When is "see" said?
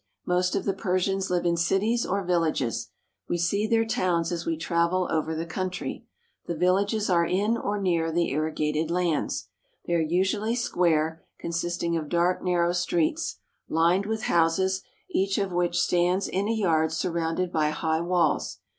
3.37-3.67